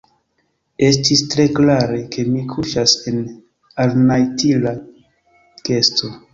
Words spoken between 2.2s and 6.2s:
mi kuŝas en alnajlita kesto.